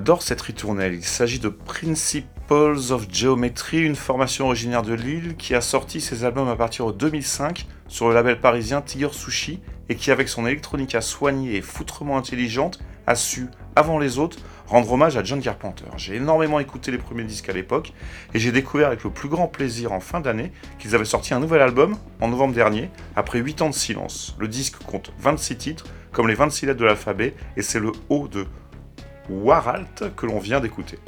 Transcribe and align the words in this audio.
J'adore 0.00 0.22
cette 0.22 0.40
ritournelle. 0.40 0.94
Il 0.94 1.04
s'agit 1.04 1.40
de 1.40 1.50
Principles 1.50 2.90
of 2.90 3.06
Geometry, 3.12 3.82
une 3.82 3.96
formation 3.96 4.46
originaire 4.46 4.80
de 4.80 4.94
Lille 4.94 5.36
qui 5.36 5.54
a 5.54 5.60
sorti 5.60 6.00
ses 6.00 6.24
albums 6.24 6.48
à 6.48 6.56
partir 6.56 6.86
de 6.86 6.92
2005 6.92 7.66
sur 7.86 8.08
le 8.08 8.14
label 8.14 8.40
parisien 8.40 8.80
Tiger 8.80 9.10
Sushi 9.12 9.60
et 9.90 9.96
qui, 9.96 10.10
avec 10.10 10.30
son 10.30 10.46
électronica 10.46 11.02
soignée 11.02 11.56
et 11.56 11.60
foutrement 11.60 12.16
intelligente, 12.16 12.78
a 13.06 13.14
su, 13.14 13.48
avant 13.76 13.98
les 13.98 14.18
autres, 14.18 14.38
rendre 14.66 14.90
hommage 14.90 15.18
à 15.18 15.22
John 15.22 15.42
Carpenter. 15.42 15.84
J'ai 15.98 16.14
énormément 16.14 16.60
écouté 16.60 16.90
les 16.90 16.96
premiers 16.96 17.24
disques 17.24 17.50
à 17.50 17.52
l'époque 17.52 17.92
et 18.32 18.38
j'ai 18.38 18.52
découvert 18.52 18.86
avec 18.86 19.04
le 19.04 19.10
plus 19.10 19.28
grand 19.28 19.48
plaisir 19.48 19.92
en 19.92 20.00
fin 20.00 20.20
d'année 20.20 20.50
qu'ils 20.78 20.94
avaient 20.94 21.04
sorti 21.04 21.34
un 21.34 21.40
nouvel 21.40 21.60
album 21.60 21.94
en 22.22 22.28
novembre 22.28 22.54
dernier, 22.54 22.88
après 23.16 23.38
8 23.40 23.60
ans 23.60 23.68
de 23.68 23.74
silence. 23.74 24.34
Le 24.38 24.48
disque 24.48 24.78
compte 24.78 25.12
26 25.18 25.56
titres, 25.58 25.84
comme 26.10 26.26
les 26.26 26.34
26 26.34 26.64
lettres 26.64 26.80
de 26.80 26.86
l'alphabet, 26.86 27.34
et 27.58 27.62
c'est 27.62 27.80
le 27.80 27.92
haut 28.08 28.28
de 28.28 28.46
Waralt 29.30 30.12
que 30.16 30.26
l'on 30.26 30.40
vient 30.40 30.60
d'écouter. 30.60 30.98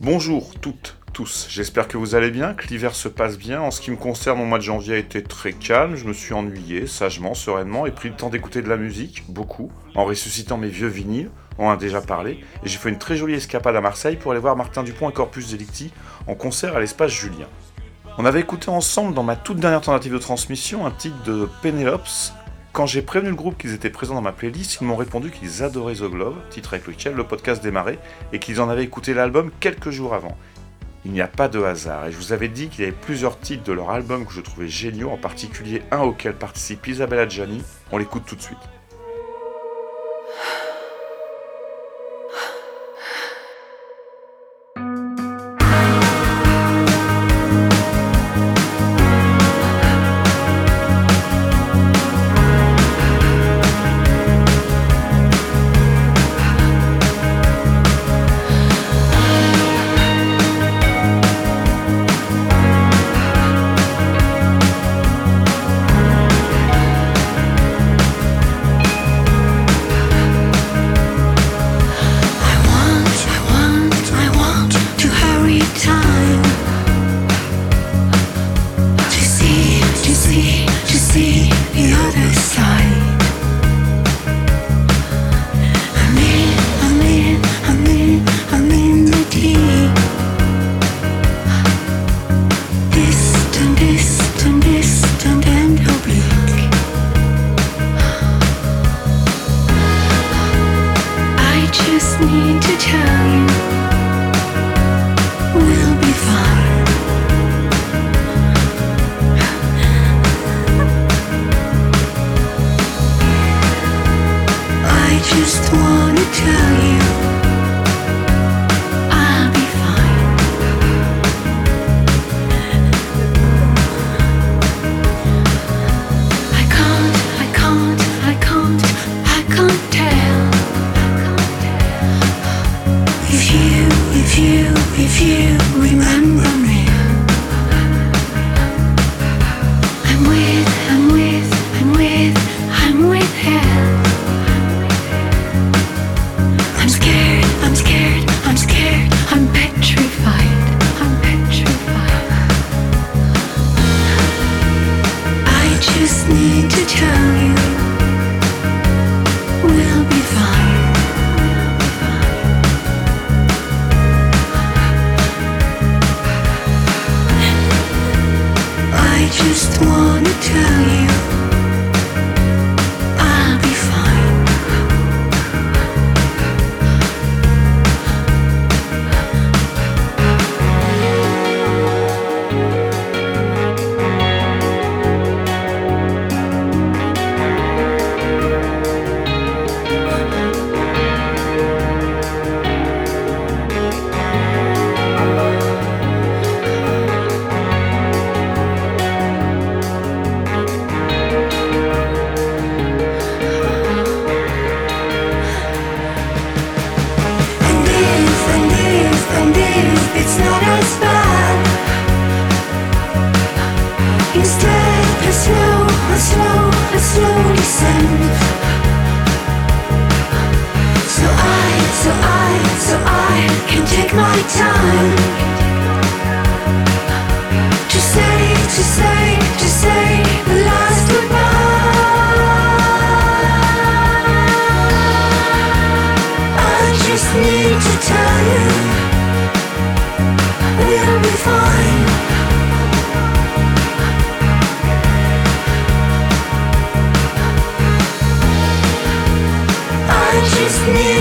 Bonjour 0.00 0.52
toutes, 0.60 0.96
tous, 1.12 1.46
j'espère 1.48 1.86
que 1.86 1.96
vous 1.96 2.16
allez 2.16 2.30
bien, 2.30 2.54
que 2.54 2.66
l'hiver 2.66 2.94
se 2.94 3.08
passe 3.08 3.38
bien. 3.38 3.60
En 3.60 3.70
ce 3.70 3.80
qui 3.80 3.92
me 3.92 3.96
concerne, 3.96 4.38
mon 4.38 4.44
mois 4.44 4.58
de 4.58 4.64
janvier 4.64 4.94
a 4.94 4.98
été 4.98 5.22
très 5.22 5.52
calme, 5.52 5.94
je 5.94 6.04
me 6.04 6.12
suis 6.12 6.34
ennuyé, 6.34 6.86
sagement, 6.88 7.34
sereinement, 7.34 7.86
et 7.86 7.92
pris 7.92 8.08
le 8.08 8.16
temps 8.16 8.30
d'écouter 8.30 8.62
de 8.62 8.68
la 8.68 8.76
musique, 8.76 9.24
beaucoup, 9.28 9.70
en 9.94 10.04
ressuscitant 10.04 10.56
mes 10.56 10.68
vieux 10.68 10.88
vinyles, 10.88 11.30
on 11.56 11.66
en 11.66 11.70
a 11.70 11.76
déjà 11.76 12.00
parlé, 12.00 12.44
et 12.64 12.68
j'ai 12.68 12.78
fait 12.78 12.88
une 12.88 12.98
très 12.98 13.16
jolie 13.16 13.34
escapade 13.34 13.76
à 13.76 13.80
Marseille 13.80 14.16
pour 14.16 14.32
aller 14.32 14.40
voir 14.40 14.56
Martin 14.56 14.82
Dupont 14.82 15.10
et 15.10 15.12
Corpus 15.12 15.50
Delicti 15.50 15.92
en 16.26 16.34
concert 16.34 16.76
à 16.76 16.80
l'espace 16.80 17.12
Julien. 17.12 17.48
On 18.18 18.24
avait 18.24 18.40
écouté 18.40 18.68
ensemble 18.70 19.14
dans 19.14 19.22
ma 19.22 19.36
toute 19.36 19.58
dernière 19.58 19.80
tentative 19.80 20.12
de 20.12 20.18
transmission 20.18 20.86
un 20.86 20.90
titre 20.90 21.22
de 21.24 21.48
Penelope, 21.62 22.08
quand 22.72 22.86
j'ai 22.86 23.02
prévenu 23.02 23.30
le 23.30 23.36
groupe 23.36 23.58
qu'ils 23.58 23.74
étaient 23.74 23.90
présents 23.90 24.14
dans 24.14 24.20
ma 24.20 24.32
playlist, 24.32 24.78
ils 24.80 24.86
m'ont 24.86 24.96
répondu 24.96 25.30
qu'ils 25.30 25.62
adoraient 25.62 25.94
The 25.94 26.10
Glove, 26.10 26.36
titre 26.50 26.74
avec 26.74 26.86
lequel 26.86 27.14
le 27.14 27.24
podcast 27.24 27.62
démarrait, 27.62 27.98
et 28.32 28.38
qu'ils 28.38 28.60
en 28.60 28.68
avaient 28.68 28.84
écouté 28.84 29.14
l'album 29.14 29.50
quelques 29.58 29.90
jours 29.90 30.14
avant. 30.14 30.36
Il 31.04 31.12
n'y 31.12 31.20
a 31.20 31.28
pas 31.28 31.48
de 31.48 31.62
hasard, 31.62 32.06
et 32.06 32.12
je 32.12 32.16
vous 32.16 32.32
avais 32.32 32.48
dit 32.48 32.68
qu'il 32.68 32.84
y 32.84 32.88
avait 32.88 32.96
plusieurs 32.96 33.38
titres 33.40 33.64
de 33.64 33.72
leur 33.72 33.90
album 33.90 34.26
que 34.26 34.32
je 34.32 34.40
trouvais 34.40 34.68
géniaux, 34.68 35.10
en 35.10 35.16
particulier 35.16 35.82
un 35.90 36.00
auquel 36.00 36.34
participe 36.34 36.86
Isabella 36.86 37.26
Gianni. 37.28 37.62
On 37.90 37.98
l'écoute 37.98 38.24
tout 38.26 38.36
de 38.36 38.42
suite. 38.42 38.77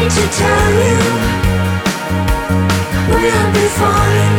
to 0.09 0.27
tell 0.29 0.71
you. 0.71 0.97
We'll 3.09 3.53
be 3.53 3.67
fine? 3.75 4.36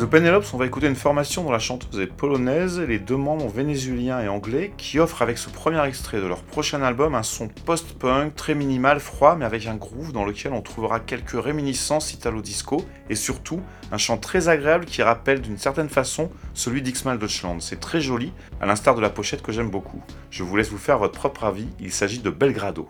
The 0.00 0.06
Penelopes, 0.06 0.54
on 0.54 0.56
va 0.56 0.64
écouter 0.64 0.86
une 0.86 0.96
formation 0.96 1.44
dont 1.44 1.50
la 1.50 1.58
chanteuse 1.58 2.00
est 2.00 2.06
polonaise 2.06 2.80
les 2.80 2.98
deux 2.98 3.18
membres 3.18 3.48
vénézuéliens 3.48 4.22
et 4.22 4.28
anglais 4.28 4.72
qui 4.78 4.98
offrent 4.98 5.20
avec 5.20 5.36
ce 5.36 5.50
premier 5.50 5.84
extrait 5.86 6.22
de 6.22 6.26
leur 6.26 6.40
prochain 6.42 6.80
album 6.80 7.14
un 7.14 7.22
son 7.22 7.48
post-punk 7.48 8.34
très 8.34 8.54
minimal, 8.54 8.98
froid, 8.98 9.36
mais 9.36 9.44
avec 9.44 9.66
un 9.66 9.74
groove 9.74 10.14
dans 10.14 10.24
lequel 10.24 10.54
on 10.54 10.62
trouvera 10.62 11.00
quelques 11.00 11.38
réminiscences 11.38 12.14
italo-disco 12.14 12.82
et 13.10 13.14
surtout 13.14 13.60
un 13.92 13.98
chant 13.98 14.16
très 14.16 14.48
agréable 14.48 14.86
qui 14.86 15.02
rappelle 15.02 15.42
d'une 15.42 15.58
certaine 15.58 15.90
façon 15.90 16.30
celui 16.54 16.80
d'Ixmal 16.80 17.18
Deutschland. 17.18 17.60
C'est 17.60 17.80
très 17.80 18.00
joli, 18.00 18.32
à 18.62 18.64
l'instar 18.64 18.94
de 18.94 19.02
la 19.02 19.10
pochette 19.10 19.42
que 19.42 19.52
j'aime 19.52 19.68
beaucoup. 19.68 20.02
Je 20.30 20.44
vous 20.44 20.56
laisse 20.56 20.70
vous 20.70 20.78
faire 20.78 20.98
votre 20.98 21.18
propre 21.18 21.44
avis, 21.44 21.68
il 21.78 21.92
s'agit 21.92 22.20
de 22.20 22.30
Belgrado. 22.30 22.88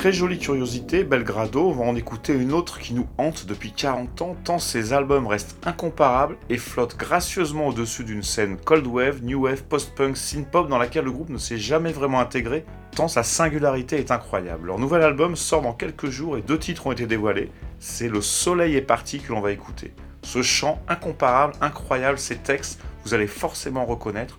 Très 0.00 0.14
jolie 0.14 0.38
curiosité, 0.38 1.04
Belgrado, 1.04 1.68
on 1.68 1.72
va 1.72 1.84
en 1.84 1.94
écouter 1.94 2.32
une 2.32 2.54
autre 2.54 2.78
qui 2.78 2.94
nous 2.94 3.06
hante 3.18 3.44
depuis 3.44 3.70
40 3.70 4.22
ans, 4.22 4.36
tant 4.44 4.58
ces 4.58 4.94
albums 4.94 5.26
restent 5.26 5.58
incomparables 5.66 6.38
et 6.48 6.56
flottent 6.56 6.96
gracieusement 6.96 7.66
au-dessus 7.66 8.04
d'une 8.04 8.22
scène 8.22 8.56
cold 8.56 8.86
wave, 8.86 9.22
new 9.22 9.42
wave, 9.42 9.62
post-punk, 9.64 10.16
synth-pop 10.16 10.70
dans 10.70 10.78
laquelle 10.78 11.04
le 11.04 11.12
groupe 11.12 11.28
ne 11.28 11.36
s'est 11.36 11.58
jamais 11.58 11.92
vraiment 11.92 12.18
intégré, 12.18 12.64
tant 12.96 13.08
sa 13.08 13.22
singularité 13.22 13.96
est 13.96 14.10
incroyable. 14.10 14.68
Leur 14.68 14.78
nouvel 14.78 15.02
album 15.02 15.36
sort 15.36 15.60
dans 15.60 15.74
quelques 15.74 16.08
jours 16.08 16.38
et 16.38 16.40
deux 16.40 16.58
titres 16.58 16.86
ont 16.86 16.92
été 16.92 17.04
dévoilés. 17.04 17.52
C'est 17.78 18.08
Le 18.08 18.22
Soleil 18.22 18.76
est 18.76 18.80
parti 18.80 19.20
que 19.20 19.34
l'on 19.34 19.42
va 19.42 19.52
écouter. 19.52 19.92
Ce 20.22 20.40
chant 20.40 20.80
incomparable, 20.88 21.52
incroyable, 21.60 22.18
ces 22.18 22.36
textes, 22.36 22.80
vous 23.04 23.12
allez 23.12 23.26
forcément 23.26 23.84
reconnaître 23.84 24.38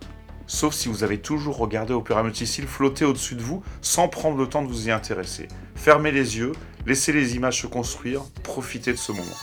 sauf 0.52 0.74
si 0.74 0.90
vous 0.90 1.06
avez 1.06 1.18
toujours 1.18 1.58
regardé 1.58 1.94
au 1.94 2.04
multicile 2.24 2.68
flotter 2.68 3.06
au-dessus 3.06 3.36
de 3.36 3.42
vous 3.42 3.64
sans 3.82 4.10
prendre 4.10 4.38
le 4.38 4.48
temps 4.48 4.62
de 4.62 4.68
vous 4.68 4.90
y 4.90 4.92
intéresser. 4.92 5.48
Fermez 5.76 6.12
les 6.12 6.38
yeux, 6.38 6.52
laissez 6.86 7.14
les 7.14 7.38
images 7.38 7.62
se 7.62 7.68
construire, 7.68 8.24
profitez 8.44 8.92
de 8.92 8.98
ce 8.98 9.14
moment. 9.14 9.38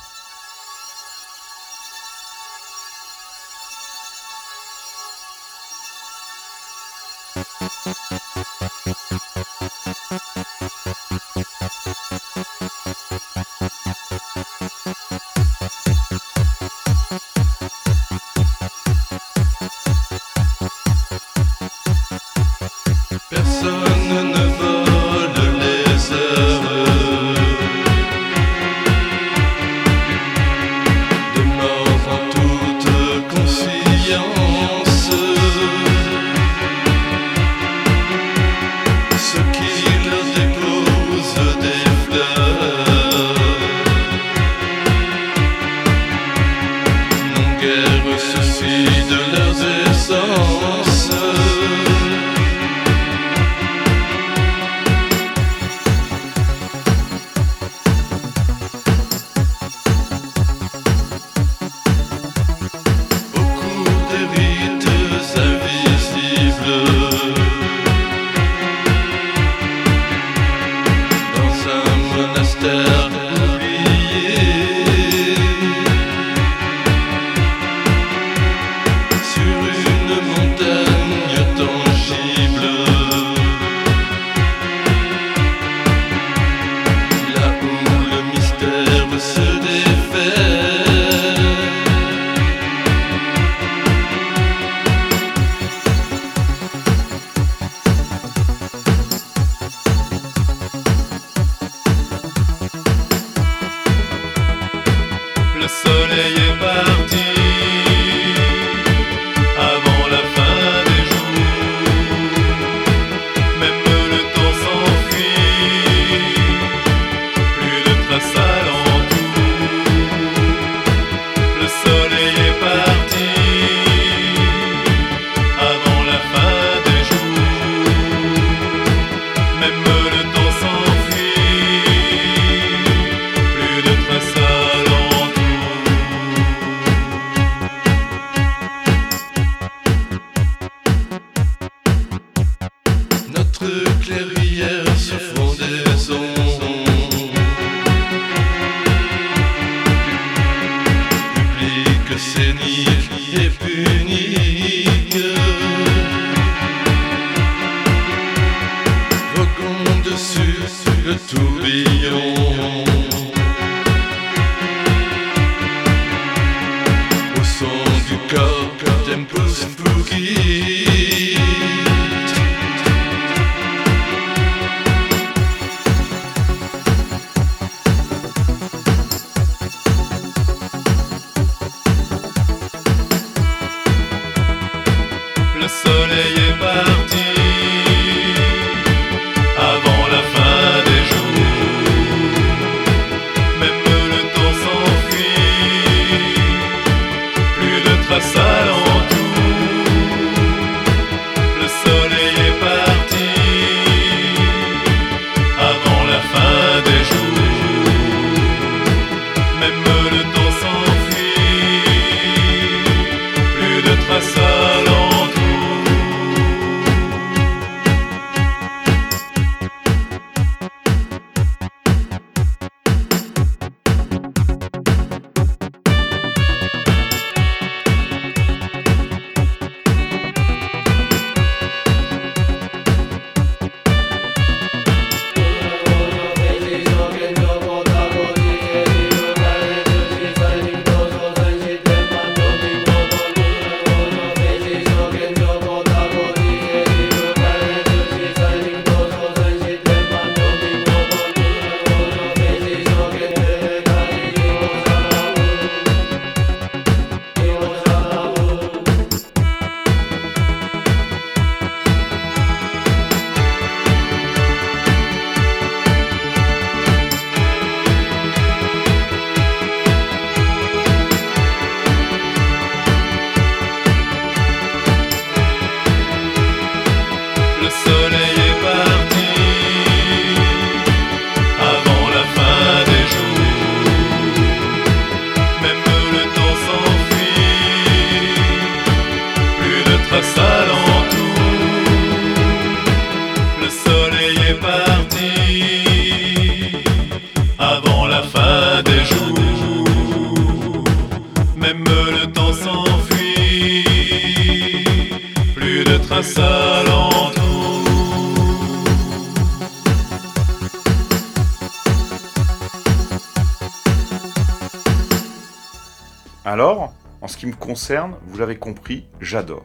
Vous 318.26 318.38
l'avez 318.38 318.56
compris, 318.56 319.06
j'adore. 319.20 319.64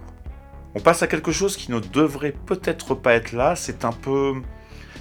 On 0.75 0.79
passe 0.79 1.03
à 1.03 1.07
quelque 1.07 1.31
chose 1.31 1.57
qui 1.57 1.71
ne 1.71 1.79
devrait 1.79 2.35
peut-être 2.45 2.95
pas 2.95 3.13
être 3.13 3.31
là, 3.31 3.55
c'est 3.55 3.85
un 3.85 3.91
peu... 3.91 4.33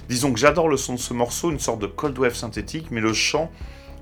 Disons 0.09 0.33
que 0.33 0.39
j'adore 0.39 0.67
le 0.67 0.77
son 0.77 0.93
de 0.95 0.99
ce 0.99 1.13
morceau, 1.13 1.51
une 1.51 1.59
sorte 1.59 1.79
de 1.79 1.87
cold 1.87 2.17
wave 2.17 2.35
synthétique, 2.35 2.87
mais 2.91 3.01
le 3.01 3.13
chant, 3.13 3.51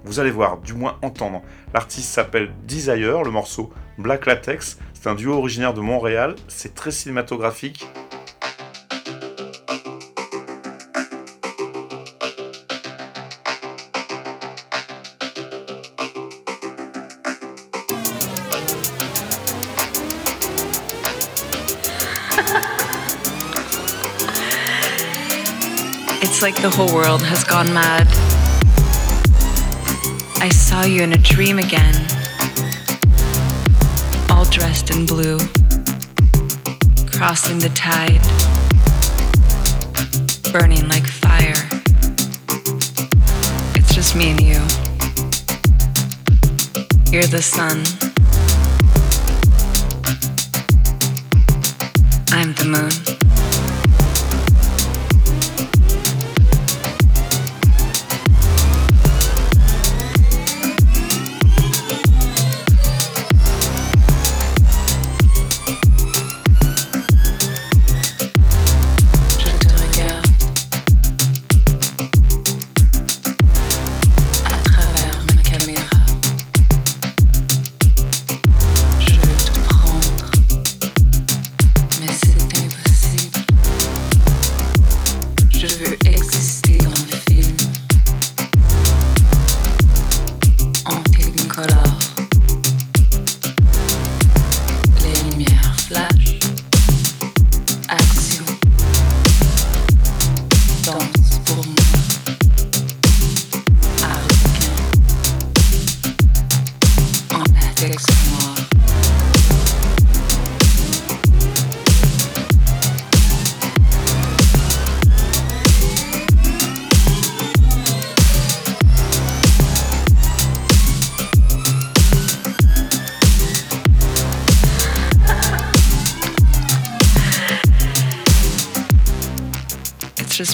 vous 0.03 0.19
allez 0.19 0.31
voir, 0.31 0.57
du 0.57 0.73
moins 0.73 0.97
entendre. 1.01 1.41
L'artiste 1.73 2.09
s'appelle 2.09 2.53
Desire, 2.65 3.23
le 3.23 3.31
morceau 3.31 3.71
Black 3.97 4.25
Latex, 4.25 4.79
c'est 4.93 5.07
un 5.07 5.15
duo 5.15 5.33
originaire 5.33 5.73
de 5.73 5.81
Montréal, 5.81 6.35
c'est 6.47 6.73
très 6.73 6.91
cinématographique, 6.91 7.87
Like 26.41 26.59
the 26.59 26.71
whole 26.71 26.91
world 26.91 27.21
has 27.21 27.43
gone 27.43 27.71
mad. 27.71 28.07
I 30.41 30.49
saw 30.49 30.83
you 30.83 31.03
in 31.03 31.13
a 31.13 31.17
dream 31.17 31.59
again, 31.59 31.93
all 34.27 34.45
dressed 34.45 34.89
in 34.89 35.05
blue, 35.05 35.37
crossing 37.11 37.59
the 37.59 37.69
tide, 37.75 38.21
burning 40.51 40.89
like 40.89 41.05
fire. 41.05 41.61
It's 43.75 43.93
just 43.93 44.15
me 44.15 44.31
and 44.31 44.41
you. 44.41 44.61
You're 47.11 47.27
the 47.27 47.43
sun. 47.43 47.83
I'm 52.31 52.55
the 52.55 52.65
moon. 52.65 53.20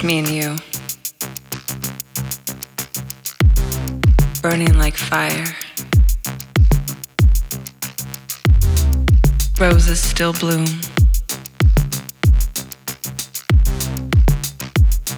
Me 0.08 0.20
and 0.20 0.30
you. 0.30 0.56
Burning 4.42 4.78
like 4.78 4.96
fire. 4.96 5.44
Roses 9.60 10.00
still 10.00 10.32
bloom. 10.32 10.66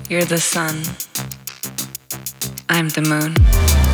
You're 0.09 0.25
the 0.25 0.39
sun. 0.39 0.81
I'm 2.67 2.89
the 2.89 3.03
moon. 3.03 3.88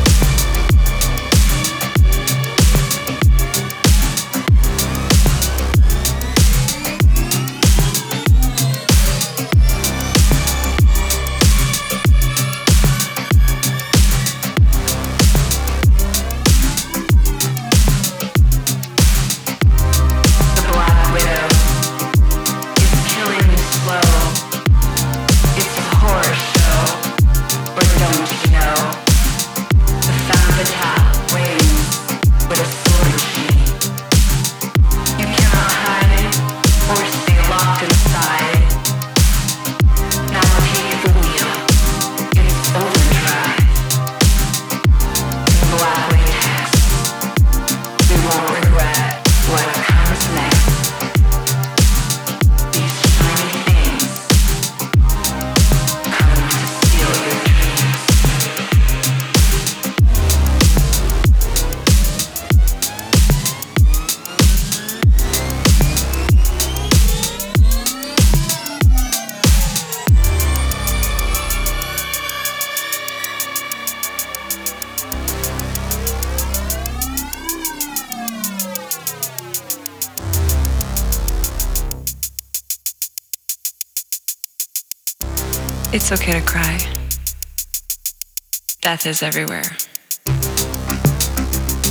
Death 88.86 89.04
is 89.04 89.20
everywhere. 89.20 89.64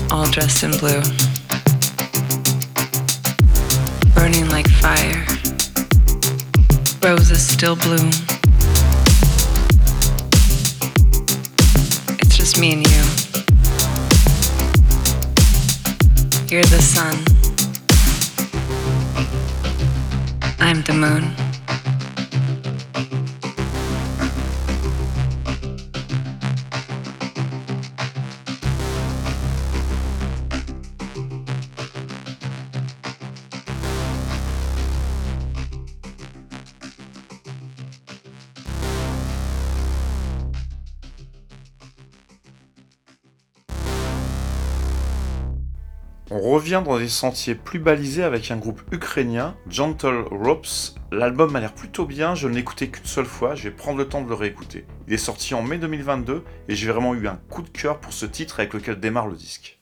All 0.10 0.32
dressed 0.32 0.64
in 0.64 0.72
blue. 0.78 1.02
Burning 4.16 4.48
like 4.48 4.70
fire. 4.70 5.26
Roses 7.04 7.46
still 7.46 7.76
bloom. 7.76 8.12
It's 12.18 12.38
just 12.38 12.58
me 12.58 12.72
and 12.72 12.88
you. 12.88 13.04
You're 16.48 16.64
the 16.64 16.82
sun. 16.82 17.35
On 46.38 46.42
revient 46.42 46.82
dans 46.84 47.00
des 47.00 47.08
sentiers 47.08 47.56
plus 47.56 47.80
balisés 47.80 48.22
avec 48.22 48.52
un 48.52 48.58
groupe 48.58 48.82
ukrainien, 48.92 49.56
Gentle 49.70 50.26
Ropes. 50.30 50.68
L'album 51.14 51.50
m'a 51.50 51.62
l'air 51.62 51.74
plutôt 51.74 52.06
bien, 52.06 52.36
je 52.36 52.50
ne 52.50 52.56
l'ai 52.56 52.60
écouté 52.60 52.90
qu'une 52.90 53.06
seule 53.06 53.26
fois, 53.26 53.56
je 53.56 53.64
vais 53.64 53.72
prendre 53.72 53.98
le 53.98 54.10
temps 54.10 54.22
de 54.22 54.28
le 54.28 54.36
réécouter. 54.36 54.86
Il 55.08 55.14
est 55.14 55.18
sorti 55.18 55.54
en 55.54 55.62
mai 55.62 55.78
2022 55.78 56.44
et 56.68 56.76
j'ai 56.76 56.92
vraiment 56.92 57.14
eu 57.16 57.30
un 57.30 57.40
coup 57.50 57.62
de 57.62 57.70
cœur 57.70 58.02
pour 58.02 58.12
ce 58.12 58.26
titre 58.26 58.60
avec 58.60 58.74
lequel 58.74 59.00
démarre 59.00 59.28
le 59.28 59.38
disque. 59.38 59.75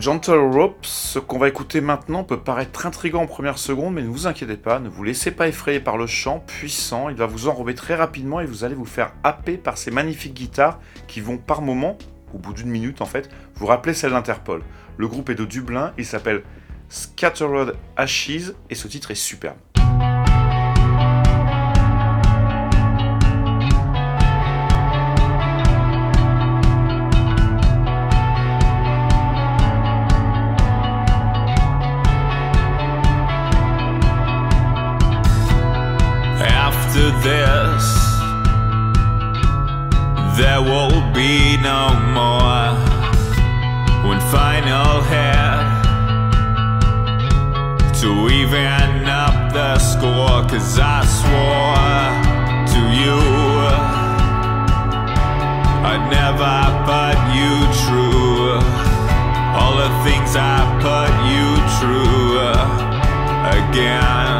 Gentle 0.00 0.38
Ropes, 0.38 0.84
ce 0.84 1.18
qu'on 1.18 1.38
va 1.38 1.48
écouter 1.48 1.80
maintenant 1.80 2.24
peut 2.24 2.38
paraître 2.38 2.86
intrigant 2.86 3.22
en 3.22 3.26
première 3.26 3.58
seconde, 3.58 3.94
mais 3.94 4.02
ne 4.02 4.08
vous 4.08 4.26
inquiétez 4.26 4.56
pas, 4.56 4.78
ne 4.78 4.88
vous 4.88 5.04
laissez 5.04 5.30
pas 5.30 5.48
effrayer 5.48 5.80
par 5.80 5.96
le 5.96 6.06
chant 6.06 6.40
puissant, 6.40 7.08
il 7.08 7.16
va 7.16 7.26
vous 7.26 7.48
enrober 7.48 7.74
très 7.74 7.94
rapidement 7.94 8.40
et 8.40 8.46
vous 8.46 8.64
allez 8.64 8.74
vous 8.74 8.84
faire 8.84 9.12
happer 9.22 9.56
par 9.56 9.78
ces 9.78 9.90
magnifiques 9.90 10.34
guitares 10.34 10.80
qui 11.06 11.20
vont 11.20 11.38
par 11.38 11.62
moment, 11.62 11.98
au 12.34 12.38
bout 12.38 12.52
d'une 12.52 12.68
minute 12.68 13.00
en 13.00 13.06
fait, 13.06 13.28
vous 13.54 13.66
rappeler 13.66 13.94
celles 13.94 14.12
d'Interpol. 14.12 14.62
Le 14.96 15.08
groupe 15.08 15.30
est 15.30 15.34
de 15.34 15.44
Dublin, 15.44 15.92
il 15.98 16.06
s'appelle 16.06 16.42
Scattered 16.88 17.74
Ashes 17.96 18.52
et 18.70 18.74
ce 18.74 18.88
titre 18.88 19.10
est 19.10 19.16
superbe. 19.16 19.56
This, 37.26 37.84
there 40.38 40.62
will 40.62 41.00
be 41.12 41.56
no 41.72 41.82
more. 42.18 42.66
One 44.10 44.22
final 44.30 45.02
hit 45.10 45.66
to 48.00 48.10
even 48.40 49.08
up 49.24 49.52
the 49.52 49.78
score, 49.78 50.40
cause 50.50 50.78
I 50.78 50.98
swore 51.18 52.06
to 52.72 52.80
you 53.00 53.18
I'd 55.90 56.04
never 56.10 56.56
put 56.86 57.16
you 57.38 57.52
true. 57.84 58.58
All 59.58 59.74
the 59.84 59.90
things 60.06 60.30
I 60.36 60.58
put 60.86 61.10
you 61.32 61.46
through 61.78 62.38
again. 63.58 64.35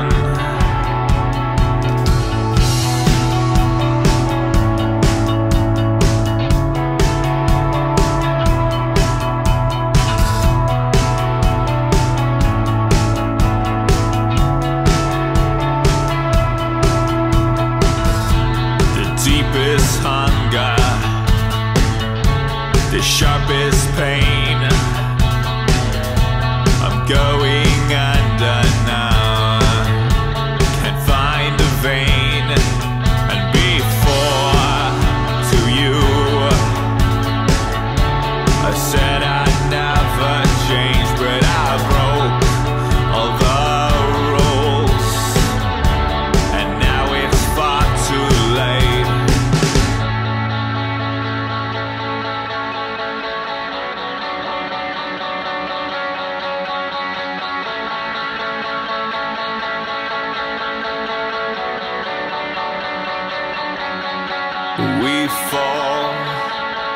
We 65.26 65.32
fall 65.32 66.12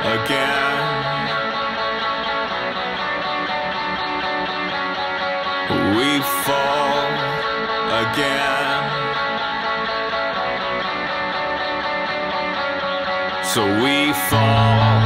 again. 0.07 0.83
We 5.97 6.21
fall 6.45 7.11
again. 8.05 8.83
So 13.43 13.65
we 13.83 14.13
fall 14.31 15.00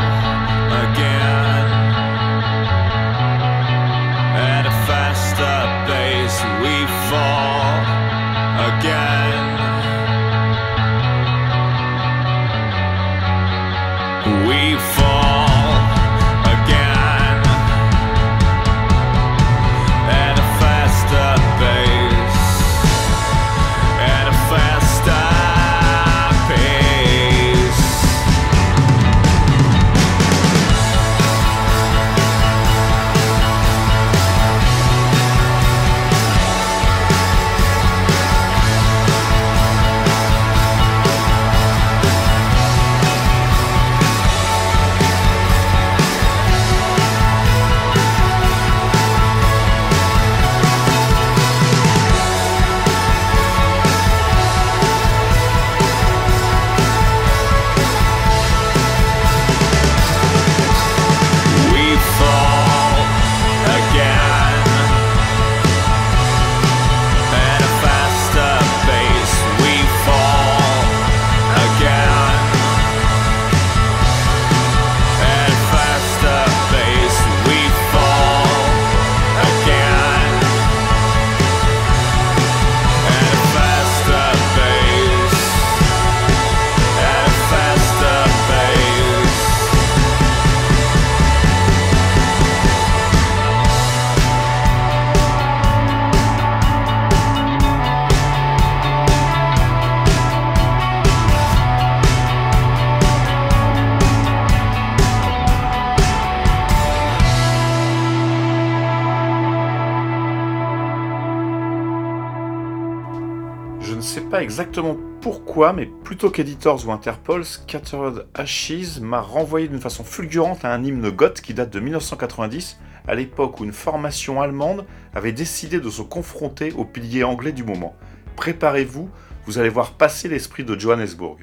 pas 114.35 114.43
exactement 114.43 114.97
pourquoi, 115.21 115.73
mais 115.73 115.87
plutôt 115.87 116.29
qu'Editors 116.29 116.89
ou 116.89 116.91
Interpol, 116.91 117.45
Scattered 117.45 118.27
Ashes 118.35 118.99
m'a 119.01 119.21
renvoyé 119.21 119.69
d'une 119.69 119.79
façon 119.79 120.03
fulgurante 120.03 120.65
à 120.65 120.75
un 120.75 120.83
hymne 120.83 121.09
goth 121.09 121.41
qui 121.41 121.55
date 121.55 121.71
de 121.71 121.79
1990, 121.79 122.81
à 123.07 123.15
l'époque 123.15 123.61
où 123.61 123.65
une 123.65 123.73
formation 123.73 124.43
allemande 124.43 124.87
avait 125.15 125.31
décidé 125.31 125.79
de 125.79 125.89
se 125.89 126.03
confronter 126.03 126.73
aux 126.73 126.85
piliers 126.85 127.23
anglais 127.23 127.53
du 127.53 127.63
moment. 127.63 127.95
Préparez-vous, 128.35 129.09
vous 129.47 129.59
allez 129.61 129.69
voir 129.69 129.93
passer 129.93 130.27
l'esprit 130.27 130.65
de 130.65 130.77
Johannesburg. 130.77 131.37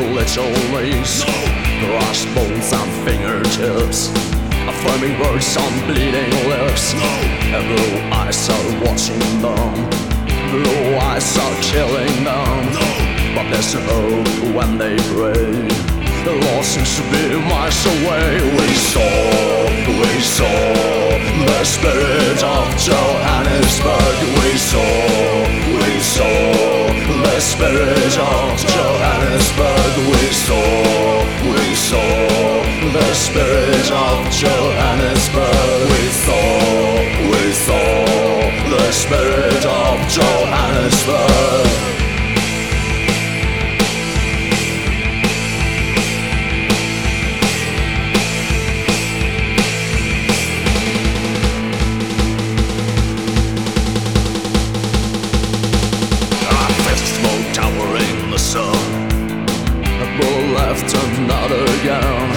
Little 0.00 0.50
leaves. 0.74 1.24
Crossbones 1.80 2.72
and 2.72 2.90
fingertips, 3.04 4.08
affirming 4.68 5.18
words 5.20 5.56
on 5.56 5.72
bleeding 5.86 6.32
lips. 6.48 6.94
And 7.52 7.64
blue 7.68 7.98
eyes 8.12 8.48
are 8.48 8.68
watching 8.84 9.20
them, 9.40 9.74
blue 10.50 10.96
eyes 10.96 11.36
are 11.38 11.56
killing 11.62 12.24
them. 12.24 13.06
But 13.34 13.50
there's 13.50 13.74
hope 13.74 14.54
when 14.56 14.78
they 14.78 14.96
pray. 15.12 15.68
The 16.24 16.32
Lord 16.32 16.64
seems 16.64 16.96
to 16.96 17.02
be 17.12 17.38
miles 17.48 17.86
away. 17.86 18.40
We 18.58 18.68
saw, 18.74 19.12
we 19.86 20.12
saw 20.20 20.56
the 21.46 21.64
spirit 21.64 22.42
of 22.42 22.66
Johannesburg. 22.76 24.16
We 24.40 24.56
saw, 24.56 24.82
we 25.78 26.00
saw 26.00 27.05
the 27.36 27.42
spirit 27.42 28.16
of 28.16 28.56
Johannesburg. 28.64 29.92
We 30.08 30.32
saw, 30.32 31.20
we 31.44 31.74
saw 31.74 32.62
the 32.96 33.12
spirit 33.12 33.90
of 33.92 34.30
Johannesburg. 34.30 35.88
We 35.92 36.08
saw, 36.24 36.96
we 37.30 37.52
saw 37.52 38.06
the 38.70 38.90
spirit 38.90 39.66
of 39.66 40.08
Johannesburg. 40.08 41.95
Left 60.76 60.94
another 61.18 61.64
gun. 61.84 62.30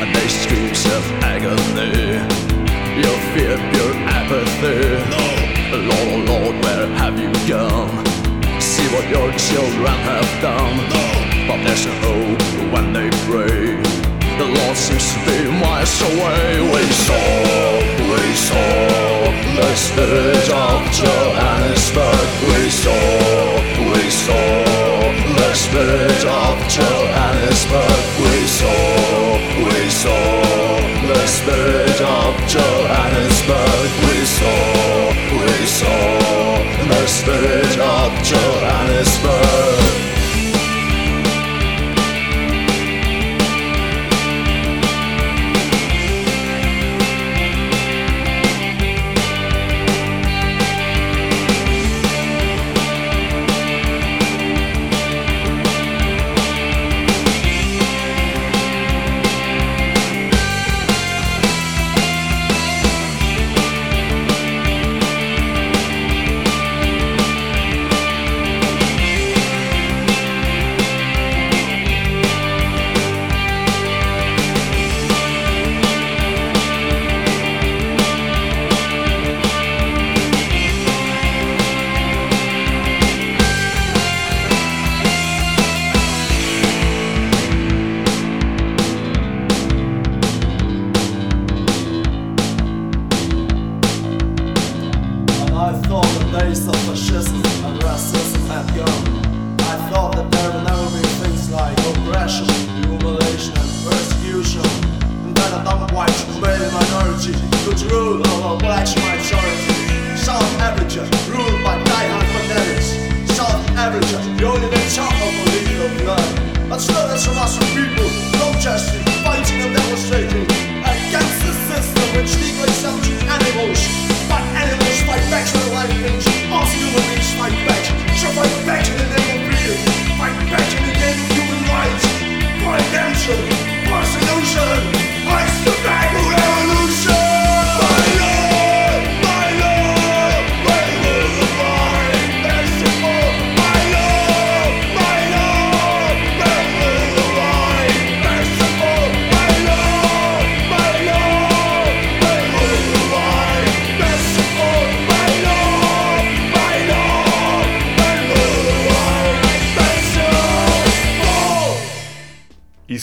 And 0.00 0.14
they 0.14 0.28
screams 0.28 0.84
of 0.86 1.04
agony. 1.22 2.20
Your 3.00 3.18
fear, 3.32 3.56
pure 3.72 3.94
apathy. 4.20 4.80
Lord, 5.72 5.92
oh 5.92 6.24
Lord, 6.30 6.64
where 6.64 6.86
have 7.00 7.18
you 7.18 7.32
gone? 7.48 8.04
See 8.60 8.86
what 8.94 9.08
your 9.08 9.30
children 9.48 9.96
have 10.10 10.30
done. 10.42 10.76
But 11.48 11.64
there's 11.64 11.86
a 11.86 11.94
hope 12.04 12.42
when 12.72 12.92
they 12.92 13.10
pray. 13.28 13.80
The 14.38 14.48
Lord 14.58 14.76
seems 14.76 15.12
to 15.12 15.18
be 15.26 15.50
miles 15.60 16.00
away. 16.02 16.60
We 16.74 16.84
saw, 17.06 17.26
we 18.12 18.24
saw 18.48 18.80
the 19.56 19.74
spirit 19.74 20.48
of 20.48 20.78
Johannesburg. 21.00 22.28
We 22.48 22.70
saw, 22.70 23.00
we 23.92 24.10
saw 24.10 24.90
the 25.36 25.54
spirit 25.54 26.24
of 26.24 26.68
saw 30.00 30.80
the 31.12 31.26
spirit 31.26 32.00
of 32.00 32.32
Johannesburg. 32.48 33.88
We 34.08 34.24
saw, 34.24 35.12
we 35.42 35.66
saw 35.66 36.16
the 36.88 37.06
spirit 37.06 37.78
of 37.78 38.08
Johannesburg. 38.22 40.19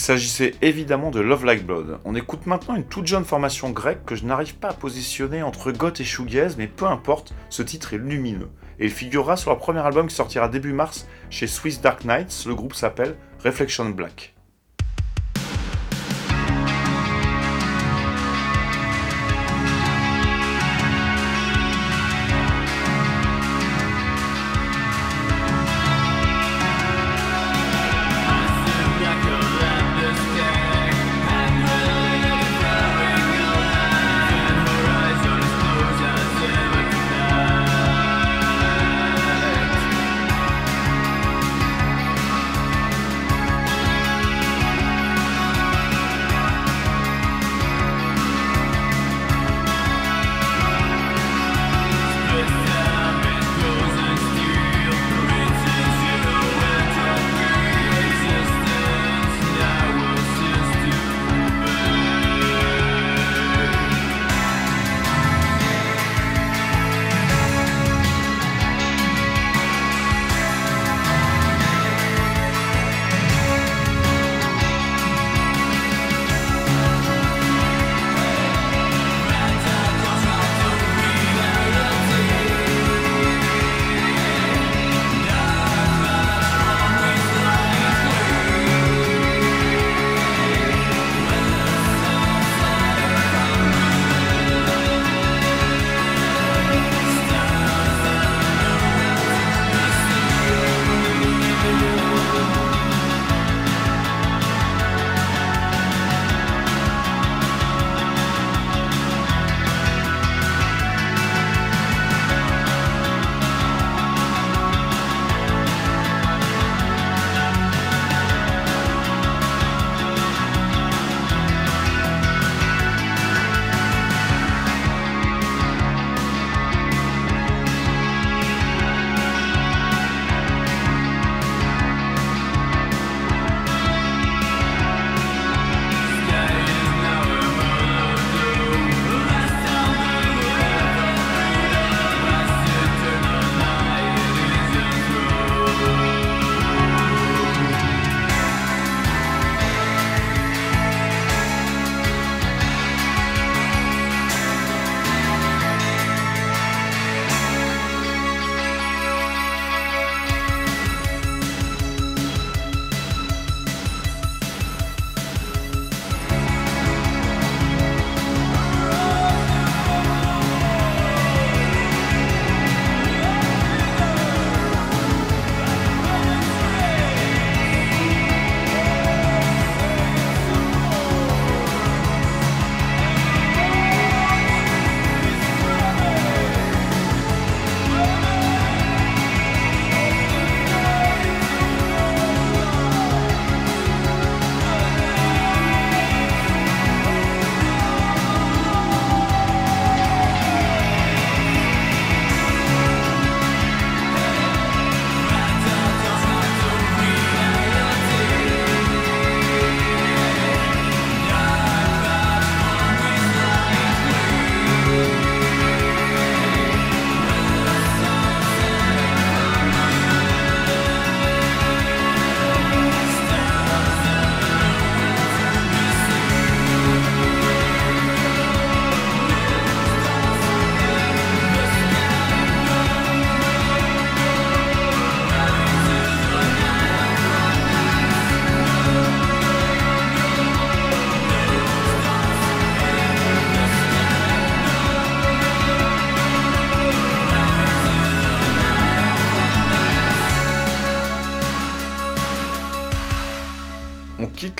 Il 0.08 0.12
s'agissait 0.12 0.54
évidemment 0.62 1.10
de 1.10 1.20
Love 1.20 1.44
Like 1.44 1.66
Blood. 1.66 1.98
On 2.06 2.14
écoute 2.14 2.46
maintenant 2.46 2.74
une 2.74 2.86
toute 2.86 3.06
jeune 3.06 3.26
formation 3.26 3.68
grecque 3.68 4.06
que 4.06 4.14
je 4.14 4.24
n'arrive 4.24 4.54
pas 4.54 4.70
à 4.70 4.72
positionner 4.72 5.42
entre 5.42 5.70
goth 5.70 6.00
et 6.00 6.04
shoegaze, 6.04 6.56
mais 6.56 6.66
peu 6.66 6.86
importe, 6.86 7.34
ce 7.50 7.62
titre 7.62 7.92
est 7.92 7.98
lumineux. 7.98 8.48
Et 8.78 8.86
il 8.86 8.90
figurera 8.90 9.36
sur 9.36 9.50
leur 9.50 9.58
premier 9.58 9.80
album 9.80 10.06
qui 10.06 10.14
sortira 10.14 10.48
début 10.48 10.72
mars 10.72 11.06
chez 11.28 11.46
Swiss 11.46 11.82
Dark 11.82 12.06
Knights, 12.06 12.46
le 12.46 12.54
groupe 12.54 12.72
s'appelle 12.72 13.16
Reflection 13.44 13.90
Black. 13.90 14.37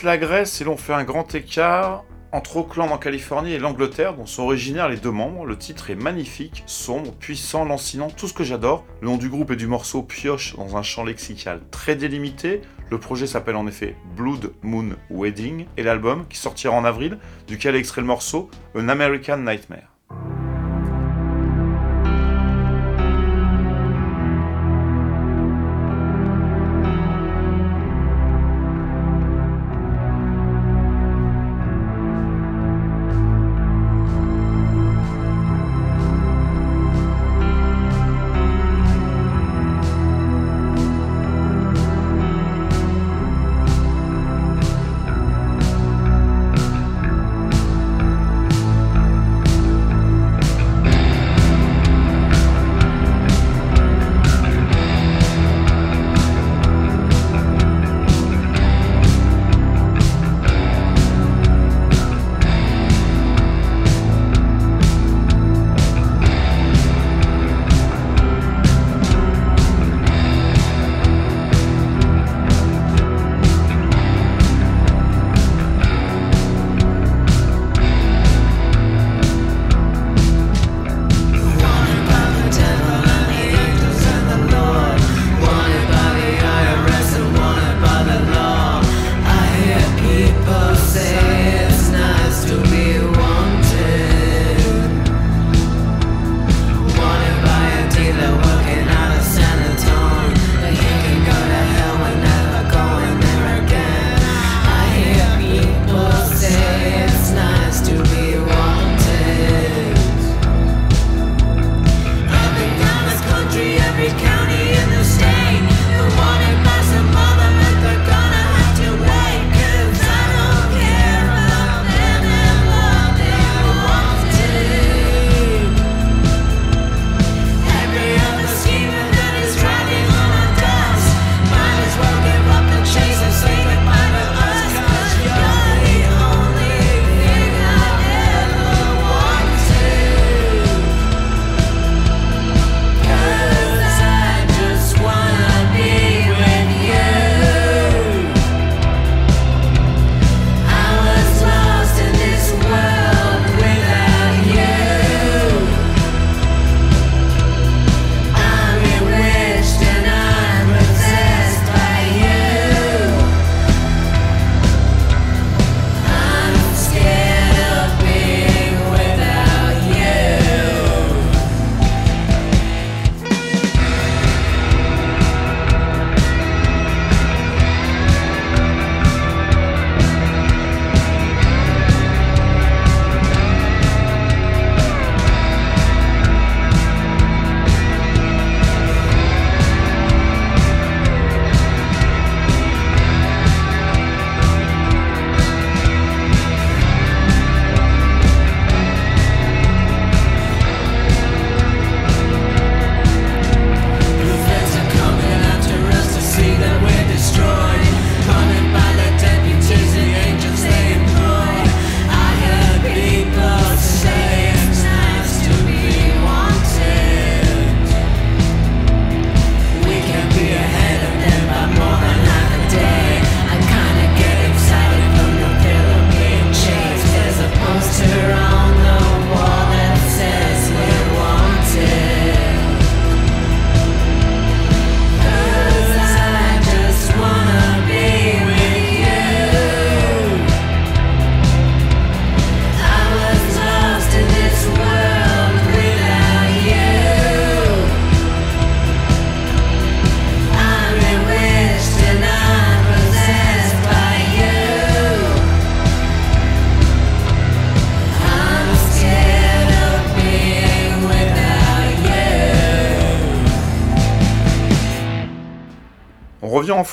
La 0.08 0.16
Grèce 0.16 0.62
et 0.62 0.64
l'on 0.64 0.78
fait 0.78 0.94
un 0.94 1.04
grand 1.04 1.34
écart 1.34 2.06
entre 2.32 2.56
Auckland 2.56 2.90
en 2.90 2.96
Californie 2.96 3.52
et 3.52 3.58
l'Angleterre, 3.58 4.14
dont 4.14 4.24
sont 4.24 4.44
originaires 4.44 4.88
les 4.88 4.96
deux 4.96 5.10
membres. 5.10 5.44
Le 5.44 5.58
titre 5.58 5.90
est 5.90 5.96
magnifique, 5.96 6.62
sombre, 6.64 7.12
puissant, 7.12 7.66
lancinant, 7.66 8.08
tout 8.08 8.26
ce 8.26 8.32
que 8.32 8.42
j'adore. 8.42 8.86
Le 9.02 9.08
nom 9.08 9.18
du 9.18 9.28
groupe 9.28 9.50
et 9.50 9.56
du 9.56 9.66
morceau 9.66 10.02
pioche 10.02 10.56
dans 10.56 10.78
un 10.78 10.82
champ 10.82 11.04
lexical 11.04 11.60
très 11.70 11.94
délimité. 11.94 12.62
Le 12.90 12.98
projet 12.98 13.26
s'appelle 13.26 13.56
en 13.56 13.66
effet 13.66 13.96
Blood 14.16 14.54
Moon 14.62 14.96
Wedding 15.10 15.66
et 15.76 15.82
l'album, 15.82 16.24
qui 16.26 16.38
sortira 16.38 16.74
en 16.74 16.86
avril, 16.86 17.18
duquel 17.46 17.74
est 17.74 17.80
extrait 17.80 18.00
le 18.00 18.06
morceau 18.06 18.48
An 18.74 18.88
American 18.88 19.36
Nightmare. 19.36 19.97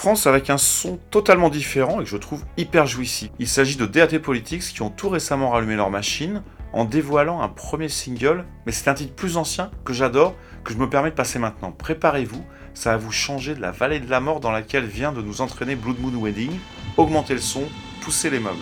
Avec 0.06 0.52
un 0.52 0.60
son 0.60 1.00
totalement 1.10 1.50
différent 1.50 2.00
et 2.00 2.04
que 2.04 2.10
je 2.10 2.18
trouve 2.18 2.46
hyper 2.58 2.86
jouissif. 2.86 3.32
Il 3.40 3.48
s'agit 3.48 3.76
de 3.76 3.88
DAT 3.88 4.20
Politics 4.20 4.62
qui 4.62 4.84
ont 4.84 4.92
tout 4.92 5.10
récemment 5.10 5.50
rallumé 5.50 5.76
leur 5.76 5.90
machine 5.90 6.44
en 6.74 6.86
dévoilant 6.86 7.42
un 7.42 7.48
premier 7.48 7.90
single, 7.90 8.46
mais 8.68 8.72
c'est 8.72 8.88
un 8.88 8.94
titre 8.94 9.16
plus 9.16 9.36
ancien 9.36 9.72
que 9.84 9.94
j'adore, 9.94 10.36
que 10.64 10.74
je 10.74 10.78
me 10.78 10.88
permets 10.88 11.10
de 11.10 11.16
passer 11.16 11.40
maintenant. 11.40 11.72
Préparez-vous, 11.72 12.46
ça 12.76 12.92
va 12.92 12.98
vous 12.98 13.12
changer 13.12 13.56
de 13.56 13.62
la 13.62 13.72
vallée 13.72 14.00
de 14.00 14.08
la 14.08 14.20
mort 14.20 14.42
dans 14.42 14.52
laquelle 14.52 14.86
vient 14.86 15.12
de 15.12 15.24
nous 15.24 15.42
entraîner 15.42 15.76
Blood 15.76 16.00
Moon 16.00 16.22
Wedding. 16.22 16.52
Augmentez 16.98 17.34
le 17.34 17.42
son, 17.42 17.64
poussez 18.02 18.30
les 18.30 18.40
meubles. 18.40 18.58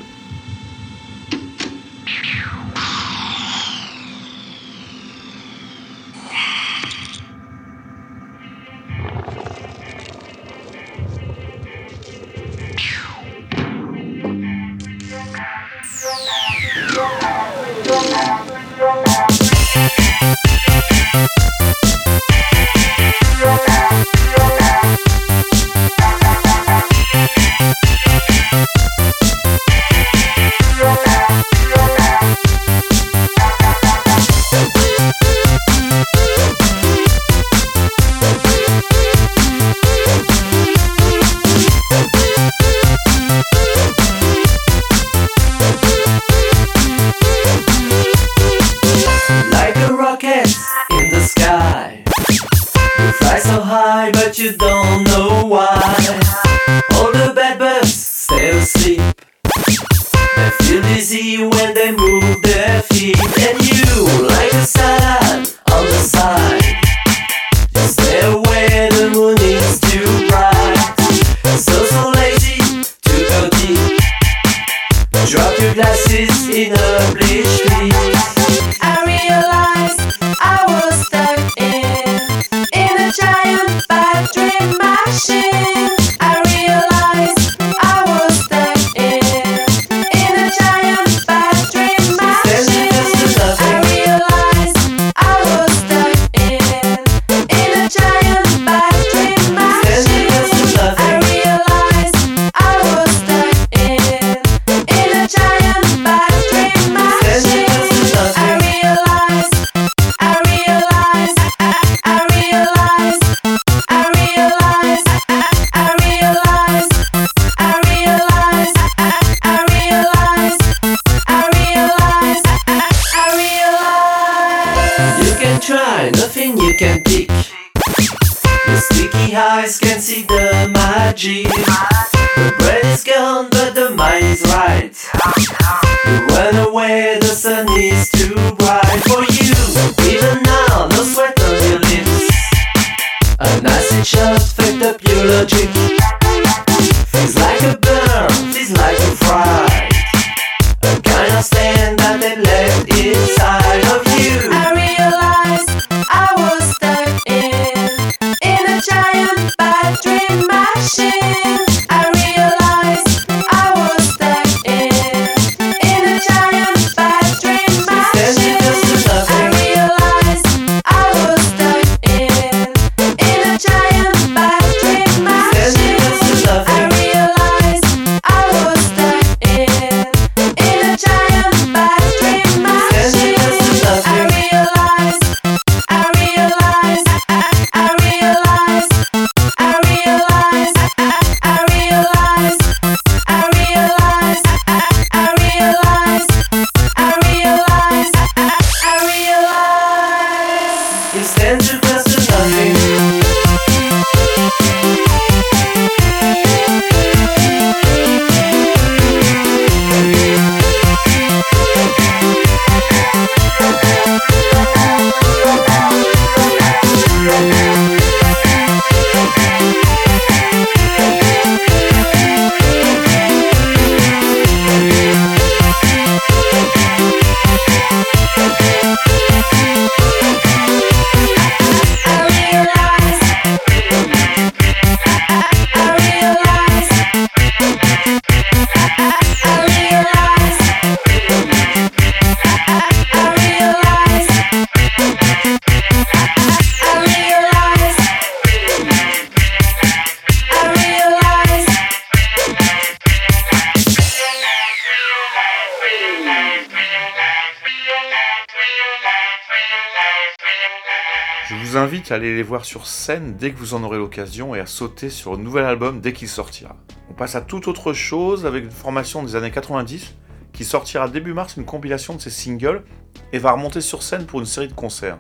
Sur 262.62 262.86
scène 262.86 263.36
dès 263.36 263.52
que 263.52 263.58
vous 263.58 263.74
en 263.74 263.84
aurez 263.84 263.98
l'occasion 263.98 264.54
et 264.54 264.60
à 264.60 264.68
sauter 264.68 265.10
sur 265.10 265.32
le 265.32 265.42
nouvel 265.42 265.66
album 265.66 266.00
dès 266.00 266.14
qu'il 266.14 266.28
sortira. 266.28 266.76
On 267.10 267.14
passe 267.14 267.36
à 267.36 267.42
toute 267.42 267.68
autre 267.68 267.94
chose 267.94 268.46
avec 268.46 268.64
une 268.64 268.72
formation 268.72 269.24
des 269.24 269.36
années 269.36 269.50
90 269.50 270.14
qui 270.54 270.64
sortira 270.64 271.10
début 271.10 271.34
mars 271.34 271.58
une 271.58 271.66
compilation 271.66 272.16
de 272.16 272.22
ses 272.22 272.30
singles 272.30 272.84
et 273.32 273.40
va 273.40 273.52
remonter 273.52 273.82
sur 273.82 274.04
scène 274.04 274.26
pour 274.26 274.40
une 274.40 274.46
série 274.46 274.68
de 274.68 274.74
concerts. 274.74 275.18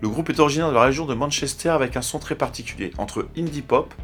Le 0.00 0.08
groupe 0.08 0.30
est 0.30 0.40
originaire 0.40 0.70
de 0.70 0.74
la 0.74 0.82
région 0.82 1.06
de 1.06 1.14
Manchester 1.14 1.70
avec 1.70 1.96
un 1.96 2.02
son 2.02 2.18
très 2.18 2.34
particulier 2.34 2.92
entre 2.98 3.28
indie 3.36 3.62
pop, 3.62 3.94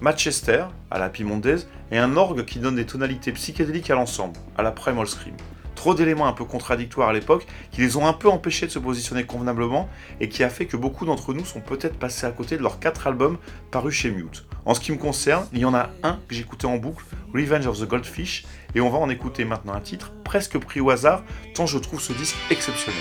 Manchester 0.00 0.66
à 0.90 0.98
la 0.98 1.08
pimondaise 1.08 1.68
et 1.90 1.98
un 1.98 2.16
orgue 2.16 2.44
qui 2.44 2.60
donne 2.60 2.76
des 2.76 2.86
tonalités 2.86 3.32
psychédéliques 3.32 3.90
à 3.90 3.94
l'ensemble, 3.94 4.38
à 4.56 4.62
la 4.62 4.70
Primal 4.70 5.06
Scream. 5.06 5.34
Trop 5.78 5.94
d'éléments 5.94 6.26
un 6.26 6.32
peu 6.32 6.44
contradictoires 6.44 7.10
à 7.10 7.12
l'époque 7.12 7.46
qui 7.70 7.82
les 7.82 7.96
ont 7.96 8.04
un 8.04 8.12
peu 8.12 8.28
empêchés 8.28 8.66
de 8.66 8.72
se 8.72 8.80
positionner 8.80 9.22
convenablement 9.22 9.88
et 10.18 10.28
qui 10.28 10.42
a 10.42 10.50
fait 10.50 10.66
que 10.66 10.76
beaucoup 10.76 11.06
d'entre 11.06 11.32
nous 11.32 11.44
sont 11.44 11.60
peut-être 11.60 11.96
passés 11.96 12.26
à 12.26 12.32
côté 12.32 12.56
de 12.56 12.62
leurs 12.62 12.80
quatre 12.80 13.06
albums 13.06 13.38
parus 13.70 13.94
chez 13.94 14.10
Mute. 14.10 14.44
En 14.64 14.74
ce 14.74 14.80
qui 14.80 14.90
me 14.90 14.96
concerne, 14.96 15.46
il 15.52 15.60
y 15.60 15.64
en 15.64 15.74
a 15.74 15.90
un 16.02 16.18
que 16.26 16.34
j'écoutais 16.34 16.66
en 16.66 16.78
boucle, 16.78 17.04
Revenge 17.32 17.68
of 17.68 17.78
the 17.78 17.84
Goldfish, 17.84 18.44
et 18.74 18.80
on 18.80 18.90
va 18.90 18.98
en 18.98 19.08
écouter 19.08 19.44
maintenant 19.44 19.72
un 19.72 19.80
titre 19.80 20.10
presque 20.24 20.58
pris 20.58 20.80
au 20.80 20.90
hasard 20.90 21.22
tant 21.54 21.66
je 21.66 21.78
trouve 21.78 22.00
ce 22.00 22.12
disque 22.12 22.36
exceptionnel. 22.50 23.00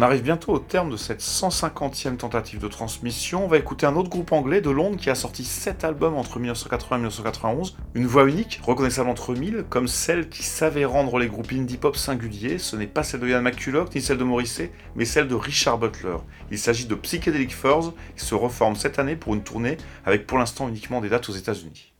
On 0.00 0.02
arrive 0.02 0.22
bientôt 0.22 0.54
au 0.54 0.58
terme 0.58 0.88
de 0.88 0.96
cette 0.96 1.20
150e 1.20 2.16
tentative 2.16 2.58
de 2.58 2.68
transmission. 2.68 3.44
On 3.44 3.48
va 3.48 3.58
écouter 3.58 3.84
un 3.84 3.96
autre 3.96 4.08
groupe 4.08 4.32
anglais 4.32 4.62
de 4.62 4.70
Londres 4.70 4.96
qui 4.96 5.10
a 5.10 5.14
sorti 5.14 5.44
7 5.44 5.84
albums 5.84 6.14
entre 6.14 6.38
1980 6.38 6.96
et 6.96 6.98
1991. 7.00 7.76
Une 7.94 8.06
voix 8.06 8.26
unique, 8.26 8.62
reconnaissable 8.62 9.10
entre 9.10 9.34
mille, 9.34 9.66
comme 9.68 9.88
celle 9.88 10.30
qui 10.30 10.42
savait 10.42 10.86
rendre 10.86 11.18
les 11.18 11.28
groupes 11.28 11.52
indie 11.52 11.76
pop 11.76 11.98
singuliers. 11.98 12.56
Ce 12.56 12.76
n'est 12.76 12.86
pas 12.86 13.02
celle 13.02 13.20
de 13.20 13.28
Ian 13.28 13.42
McCulloch 13.42 13.94
ni 13.94 14.00
celle 14.00 14.16
de 14.16 14.24
Morrissey, 14.24 14.72
mais 14.96 15.04
celle 15.04 15.28
de 15.28 15.34
Richard 15.34 15.76
Butler. 15.76 16.16
Il 16.50 16.58
s'agit 16.58 16.86
de 16.86 16.94
Psychedelic 16.94 17.54
Furs 17.54 17.92
qui 18.16 18.24
se 18.24 18.34
reforme 18.34 18.76
cette 18.76 18.98
année 18.98 19.16
pour 19.16 19.34
une 19.34 19.42
tournée 19.42 19.76
avec 20.06 20.26
pour 20.26 20.38
l'instant 20.38 20.66
uniquement 20.66 21.02
des 21.02 21.10
dates 21.10 21.28
aux 21.28 21.34
États-Unis. 21.34 21.92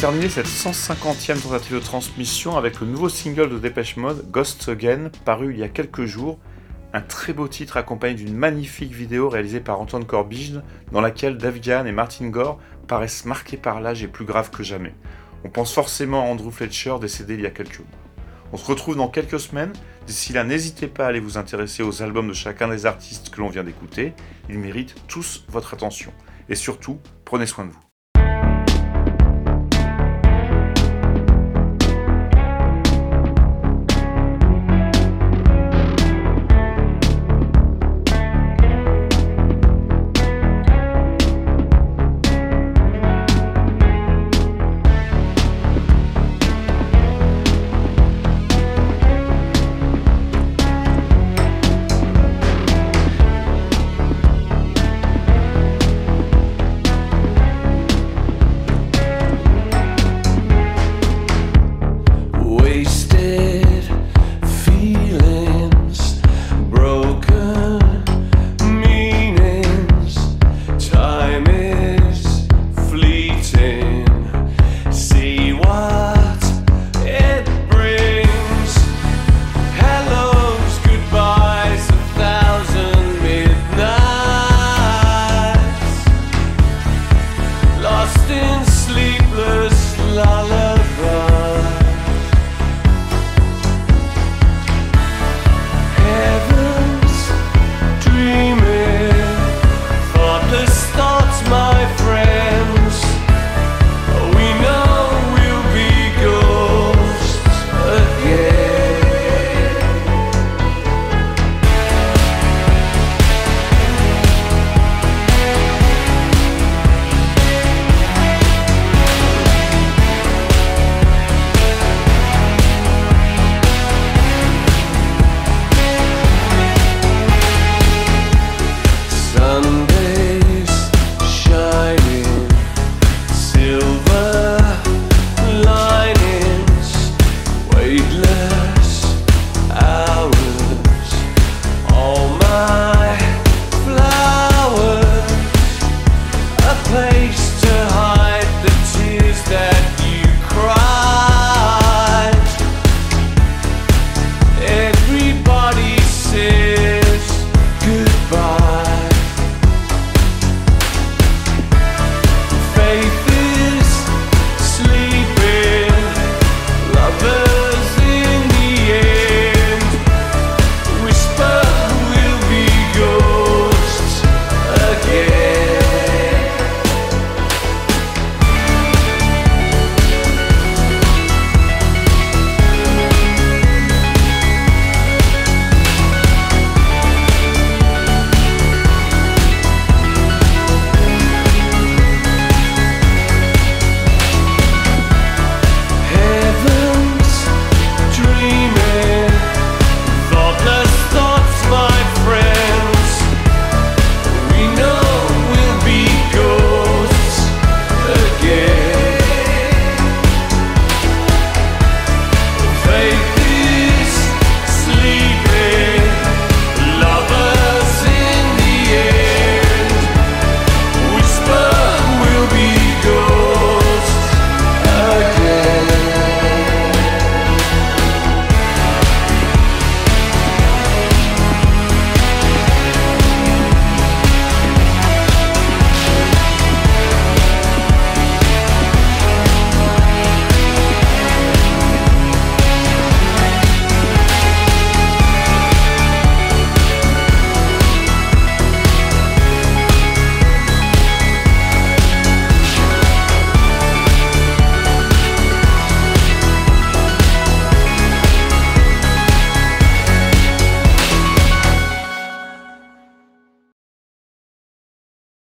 Terminer 0.00 0.30
cette 0.30 0.46
150e 0.46 1.42
tentative 1.42 1.74
de 1.74 1.78
transmission 1.78 2.56
avec 2.56 2.80
le 2.80 2.86
nouveau 2.86 3.10
single 3.10 3.50
de 3.50 3.58
Dépêche 3.58 3.98
Mode, 3.98 4.30
Ghosts 4.30 4.70
Again, 4.70 5.10
paru 5.26 5.52
il 5.52 5.58
y 5.58 5.62
a 5.62 5.68
quelques 5.68 6.06
jours. 6.06 6.38
Un 6.94 7.02
très 7.02 7.34
beau 7.34 7.48
titre 7.48 7.76
accompagné 7.76 8.14
d'une 8.14 8.34
magnifique 8.34 8.94
vidéo 8.94 9.28
réalisée 9.28 9.60
par 9.60 9.78
Antoine 9.78 10.06
Corbijn, 10.06 10.62
dans 10.90 11.02
laquelle 11.02 11.36
Dave 11.36 11.58
Gahan 11.58 11.84
et 11.84 11.92
Martin 11.92 12.28
Gore 12.30 12.58
paraissent 12.88 13.26
marqués 13.26 13.58
par 13.58 13.82
l'âge 13.82 14.02
et 14.02 14.08
plus 14.08 14.24
graves 14.24 14.48
que 14.48 14.62
jamais. 14.62 14.94
On 15.44 15.50
pense 15.50 15.74
forcément 15.74 16.22
à 16.22 16.30
Andrew 16.30 16.50
Fletcher 16.50 16.94
décédé 16.98 17.34
il 17.34 17.42
y 17.42 17.46
a 17.46 17.50
quelques 17.50 17.80
mois. 17.80 18.24
On 18.54 18.56
se 18.56 18.64
retrouve 18.64 18.96
dans 18.96 19.08
quelques 19.08 19.38
semaines. 19.38 19.74
D'ici 20.06 20.32
là, 20.32 20.44
n'hésitez 20.44 20.86
pas 20.86 21.04
à 21.04 21.08
aller 21.08 21.20
vous 21.20 21.36
intéresser 21.36 21.82
aux 21.82 22.02
albums 22.02 22.28
de 22.28 22.32
chacun 22.32 22.68
des 22.68 22.86
artistes 22.86 23.28
que 23.28 23.42
l'on 23.42 23.50
vient 23.50 23.64
d'écouter. 23.64 24.14
Ils 24.48 24.58
méritent 24.58 24.94
tous 25.08 25.44
votre 25.48 25.74
attention. 25.74 26.10
Et 26.48 26.54
surtout, 26.54 27.00
prenez 27.26 27.44
soin 27.44 27.66
de 27.66 27.72
vous. 27.72 27.89